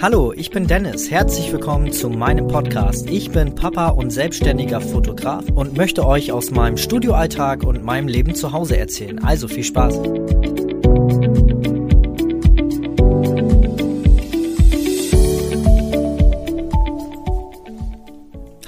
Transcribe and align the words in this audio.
Hallo, 0.00 0.32
ich 0.32 0.50
bin 0.50 0.68
Dennis. 0.68 1.10
Herzlich 1.10 1.50
willkommen 1.50 1.90
zu 1.90 2.08
meinem 2.08 2.46
Podcast. 2.46 3.10
Ich 3.10 3.32
bin 3.32 3.56
Papa 3.56 3.88
und 3.88 4.12
selbstständiger 4.12 4.80
Fotograf 4.80 5.44
und 5.52 5.76
möchte 5.76 6.06
euch 6.06 6.30
aus 6.30 6.52
meinem 6.52 6.76
Studioalltag 6.76 7.64
und 7.64 7.82
meinem 7.82 8.06
Leben 8.06 8.36
zu 8.36 8.52
Hause 8.52 8.76
erzählen. 8.76 9.18
Also 9.24 9.48
viel 9.48 9.64
Spaß. 9.64 9.98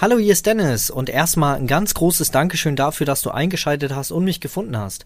Hallo, 0.00 0.18
hier 0.18 0.32
ist 0.32 0.46
Dennis 0.46 0.90
und 0.90 1.10
erstmal 1.10 1.58
ein 1.58 1.68
ganz 1.68 1.94
großes 1.94 2.32
Dankeschön 2.32 2.74
dafür, 2.74 3.06
dass 3.06 3.22
du 3.22 3.30
eingeschaltet 3.30 3.94
hast 3.94 4.10
und 4.10 4.24
mich 4.24 4.40
gefunden 4.40 4.76
hast. 4.76 5.04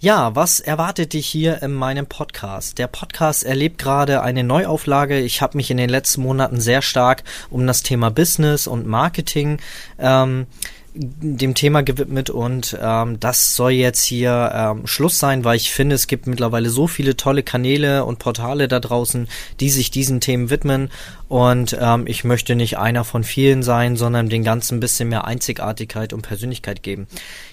Ja, 0.00 0.36
was 0.36 0.60
erwartet 0.60 1.12
dich 1.12 1.26
hier 1.26 1.60
in 1.60 1.72
meinem 1.72 2.06
Podcast? 2.06 2.78
Der 2.78 2.86
Podcast 2.86 3.42
erlebt 3.42 3.78
gerade 3.78 4.22
eine 4.22 4.44
Neuauflage. 4.44 5.18
Ich 5.18 5.42
habe 5.42 5.56
mich 5.56 5.72
in 5.72 5.76
den 5.76 5.88
letzten 5.88 6.22
Monaten 6.22 6.60
sehr 6.60 6.82
stark 6.82 7.24
um 7.50 7.66
das 7.66 7.82
Thema 7.82 8.08
Business 8.12 8.68
und 8.68 8.86
Marketing 8.86 9.58
ähm, 9.98 10.46
dem 10.94 11.54
Thema 11.54 11.82
gewidmet 11.82 12.30
und 12.30 12.76
ähm, 12.80 13.20
das 13.20 13.54
soll 13.54 13.72
jetzt 13.72 14.04
hier 14.04 14.50
ähm, 14.54 14.86
Schluss 14.86 15.18
sein, 15.18 15.44
weil 15.44 15.56
ich 15.56 15.70
finde, 15.70 15.94
es 15.94 16.06
gibt 16.06 16.26
mittlerweile 16.26 16.70
so 16.70 16.86
viele 16.86 17.16
tolle 17.16 17.42
Kanäle 17.42 18.04
und 18.04 18.18
Portale 18.18 18.68
da 18.68 18.80
draußen, 18.80 19.28
die 19.60 19.70
sich 19.70 19.90
diesen 19.90 20.20
Themen 20.20 20.50
widmen 20.50 20.90
und 21.28 21.76
ähm, 21.78 22.04
ich 22.06 22.24
möchte 22.24 22.56
nicht 22.56 22.78
einer 22.78 23.04
von 23.04 23.22
vielen 23.22 23.62
sein, 23.62 23.96
sondern 23.96 24.28
den 24.28 24.44
ganzen 24.44 24.80
bisschen 24.80 25.10
mehr 25.10 25.26
Einzigartigkeit 25.26 26.12
und 26.12 26.22
Persönlichkeit 26.22 26.82
geben. 26.82 27.06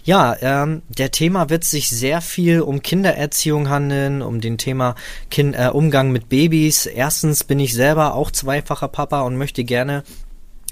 Ja, 0.05 0.35
ähm, 0.41 0.81
der 0.87 1.11
Thema 1.11 1.49
wird 1.49 1.65
sich 1.65 1.89
sehr 1.89 2.21
viel 2.21 2.61
um 2.61 2.81
Kindererziehung 2.81 3.69
handeln, 3.69 4.21
um 4.21 4.39
den 4.39 4.57
Thema 4.57 4.95
kind, 5.29 5.55
äh, 5.55 5.69
Umgang 5.71 6.11
mit 6.11 6.29
Babys. 6.29 6.85
Erstens 6.85 7.43
bin 7.43 7.59
ich 7.59 7.73
selber 7.73 8.13
auch 8.13 8.31
zweifacher 8.31 8.87
Papa 8.87 9.21
und 9.21 9.37
möchte 9.37 9.65
gerne 9.65 10.03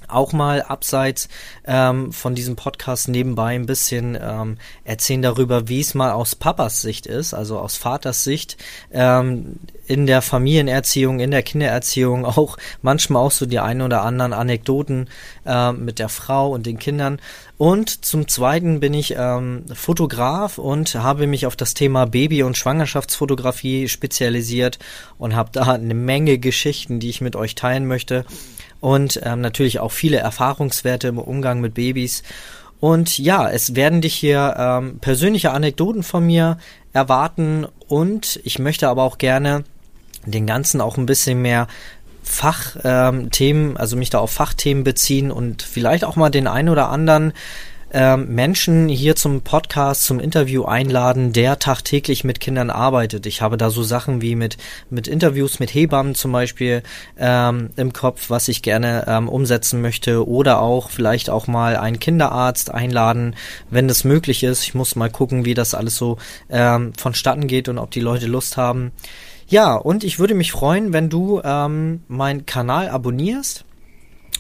auch 0.08 0.34
mal 0.34 0.62
abseits 0.62 1.30
ähm, 1.66 2.12
von 2.12 2.36
diesem 2.36 2.56
Podcast 2.56 3.08
nebenbei 3.08 3.56
ein 3.56 3.66
bisschen 3.66 4.18
ähm, 4.20 4.58
erzählen 4.84 5.22
darüber, 5.22 5.68
wie 5.68 5.80
es 5.80 5.94
mal 5.94 6.12
aus 6.12 6.36
Papas 6.36 6.82
Sicht 6.82 7.06
ist, 7.06 7.34
also 7.34 7.60
aus 7.60 7.78
Vaters 7.78 8.24
Sicht, 8.24 8.58
ähm, 8.92 9.60
in 9.86 10.06
der 10.06 10.22
Familienerziehung, 10.22 11.20
in 11.20 11.32
der 11.32 11.44
Kindererziehung 11.44 12.26
auch 12.26 12.58
manchmal 12.82 13.24
auch 13.24 13.32
so 13.32 13.46
die 13.46 13.60
ein 13.60 13.82
oder 13.82 14.04
anderen 14.04 14.34
Anekdoten 14.34 15.10
äh, 15.46 15.72
mit 15.72 16.00
der 16.00 16.10
Frau 16.10 16.52
und 16.52 16.66
den 16.66 16.80
Kindern. 16.80 17.20
Und 17.58 18.04
zum 18.04 18.28
Zweiten 18.28 18.80
bin 18.80 18.94
ich 18.94 19.16
ähm, 19.18 19.66
Fotograf 19.74 20.58
und 20.58 20.96
habe 20.96 21.28
mich 21.28 21.46
auf 21.46 21.56
das 21.56 21.74
Thema 21.74 22.06
Baby- 22.06 22.44
und 22.44 22.58
Schwangerschaftsfotografie 22.58 23.88
spezialisiert 23.88 24.80
und 25.18 25.36
habe 25.36 25.50
da 25.52 25.74
eine 25.74 25.94
Menge 25.94 26.40
Geschichten, 26.40 27.00
die 27.00 27.10
ich 27.10 27.22
mit 27.22 27.36
euch 27.36 27.56
teilen 27.56 27.88
möchte 27.88 28.26
und 28.84 29.22
ähm, 29.24 29.40
natürlich 29.40 29.80
auch 29.80 29.94
viele 29.94 30.18
Erfahrungswerte 30.18 31.08
im 31.08 31.18
Umgang 31.18 31.62
mit 31.62 31.74
Babys. 31.74 32.22
Und 32.82 33.18
ja, 33.18 33.50
es 33.50 33.76
werden 33.76 34.02
dich 34.02 34.14
hier 34.14 34.56
ähm, 34.58 35.00
persönliche 35.00 35.52
Anekdoten 35.52 36.04
von 36.04 36.26
mir 36.26 36.58
erwarten 36.92 37.66
und 37.88 38.42
ich 38.44 38.60
möchte 38.60 38.90
aber 38.90 39.04
auch 39.04 39.20
gerne 39.20 39.64
den 40.26 40.46
Ganzen 40.46 40.82
auch 40.82 40.98
ein 40.98 41.06
bisschen 41.06 41.42
mehr 41.42 41.68
Fachthemen, 42.24 43.72
ähm, 43.72 43.78
also 43.78 43.96
mich 43.96 44.10
da 44.10 44.20
auf 44.20 44.32
Fachthemen 44.32 44.84
beziehen 44.84 45.32
und 45.32 45.62
vielleicht 45.62 46.04
auch 46.04 46.18
mal 46.18 46.30
den 46.30 46.48
einen 46.48 46.68
oder 46.68 46.90
anderen 46.90 47.32
ähm, 47.94 48.34
Menschen 48.34 48.90
hier 48.90 49.16
zum 49.16 49.42
Podcast, 49.42 50.04
zum 50.04 50.20
Interview 50.20 50.66
einladen, 50.66 51.32
der 51.32 51.60
tagtäglich 51.60 52.24
mit 52.24 52.40
Kindern 52.40 52.70
arbeitet. 52.70 53.26
Ich 53.26 53.42
habe 53.42 53.58
da 53.58 53.70
so 53.70 53.84
Sachen 53.84 54.22
wie 54.22 54.36
mit, 54.36 54.58
mit 54.90 55.08
Interviews 55.08 55.60
mit 55.60 55.74
Hebammen 55.74 56.16
zum 56.16 56.32
Beispiel 56.32 56.84
ähm, 57.18 57.70
im 57.76 57.94
Kopf, 57.94 58.30
was 58.30 58.48
ich 58.48 58.62
gerne 58.64 59.06
ähm, 59.08 59.30
umsetzen 59.30 59.82
möchte 59.82 60.28
oder 60.28 60.60
auch 60.60 60.90
vielleicht 60.90 61.30
auch 61.30 61.48
mal 61.48 61.78
einen 61.78 62.00
Kinderarzt 62.00 62.74
einladen, 62.74 63.36
wenn 63.70 63.88
das 63.88 64.04
möglich 64.04 64.44
ist. 64.44 64.64
Ich 64.64 64.74
muss 64.74 64.96
mal 64.96 65.10
gucken, 65.10 65.46
wie 65.46 65.54
das 65.54 65.74
alles 65.74 65.96
so 65.96 66.18
ähm, 66.50 66.94
vonstatten 66.98 67.48
geht 67.48 67.70
und 67.70 67.78
ob 67.78 67.92
die 67.92 68.02
Leute 68.02 68.28
Lust 68.28 68.58
haben. 68.58 68.92
Ja, 69.48 69.76
und 69.76 70.04
ich 70.04 70.20
würde 70.20 70.34
mich 70.34 70.52
freuen, 70.52 70.94
wenn 70.94 71.10
du 71.10 71.42
ähm, 71.44 72.02
meinen 72.08 72.46
Kanal 72.46 72.90
abonnierst 72.90 73.66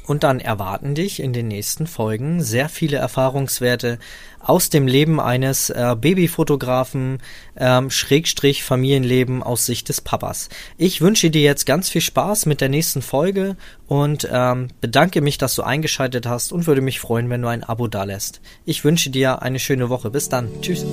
und 0.06 0.24
dann 0.24 0.40
erwarten 0.40 0.96
dich 0.96 1.22
in 1.22 1.34
den 1.34 1.48
nächsten 1.48 1.88
Folgen 1.88 2.42
sehr 2.42 2.70
viele 2.70 2.98
Erfahrungswerte 2.98 4.00
aus 4.40 4.70
dem 4.70 4.88
Leben 4.88 5.20
eines 5.20 5.70
äh, 5.70 5.96
Babyfotografen, 6.00 7.20
ähm, 7.56 7.90
Schrägstrich 7.90 8.64
Familienleben 8.64 9.42
aus 9.42 9.66
Sicht 9.66 9.90
des 9.90 10.02
Papas. 10.02 10.50
Ich 10.78 11.02
wünsche 11.02 11.30
dir 11.30 11.42
jetzt 11.42 11.66
ganz 11.66 11.90
viel 11.90 12.02
Spaß 12.02 12.46
mit 12.46 12.60
der 12.60 12.70
nächsten 12.70 13.02
Folge 13.02 13.56
und 13.88 14.28
ähm, 14.32 14.68
bedanke 14.82 15.22
mich, 15.22 15.38
dass 15.38 15.56
du 15.56 15.64
eingeschaltet 15.64 16.28
hast 16.28 16.52
und 16.52 16.68
würde 16.68 16.82
mich 16.82 17.00
freuen, 17.00 17.30
wenn 17.30 17.42
du 17.42 17.48
ein 17.48 17.64
Abo 17.64 17.88
dalässt. 17.88 18.42
Ich 18.66 18.84
wünsche 18.84 19.10
dir 19.10 19.42
eine 19.42 19.60
schöne 19.60 19.90
Woche. 19.90 20.10
Bis 20.10 20.30
dann. 20.30 20.50
Tschüss. 20.62 20.86